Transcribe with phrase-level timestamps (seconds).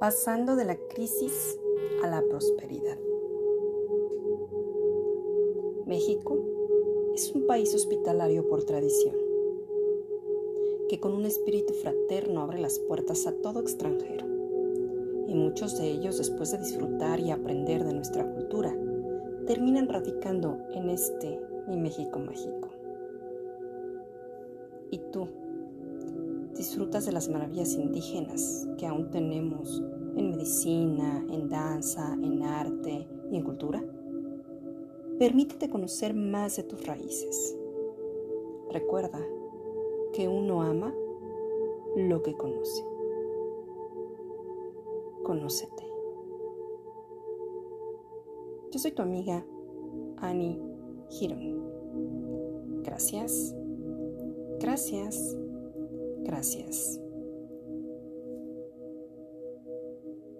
[0.00, 1.58] pasando de la crisis
[2.04, 2.98] a la prosperidad.
[5.86, 6.38] México
[7.14, 9.16] es un país hospitalario por tradición,
[10.88, 14.24] que con un espíritu fraterno abre las puertas a todo extranjero.
[15.26, 18.72] Y muchos de ellos, después de disfrutar y aprender de nuestra cultura,
[19.46, 22.68] terminan radicando en este mi México mágico.
[24.92, 25.26] ¿Y tú?
[26.58, 29.82] Disfrutas de las maravillas indígenas que aún tenemos
[30.16, 33.82] en medicina, en danza, en arte y en cultura?
[35.18, 37.56] Permítete conocer más de tus raíces.
[38.70, 39.20] Recuerda
[40.12, 40.94] que uno ama
[41.96, 42.84] lo que conoce.
[45.22, 45.84] Conócete.
[48.70, 49.44] Yo soy tu amiga
[50.18, 50.60] Annie
[51.08, 52.82] Giron.
[52.82, 53.54] Gracias.
[54.60, 55.36] Gracias.
[56.28, 57.00] Gracias.